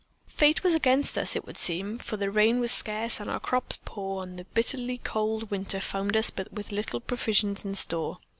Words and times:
"Fate 0.29 0.63
was 0.63 0.73
against 0.73 1.15
us, 1.15 1.35
it 1.35 1.45
would 1.45 1.59
seem, 1.59 1.99
for 1.99 2.17
the 2.17 2.31
rain 2.31 2.59
was 2.59 2.71
scarce 2.71 3.19
and 3.19 3.29
our 3.29 3.39
crops 3.39 3.77
poor, 3.85 4.23
and 4.23 4.39
the 4.39 4.45
bitterly 4.45 4.97
cold 5.03 5.51
winter 5.51 5.79
found 5.79 6.17
us 6.17 6.31
with 6.35 6.47
but 6.55 6.71
little 6.71 6.99
provisions 7.01 7.63
in 7.63 7.75
store. 7.75 8.17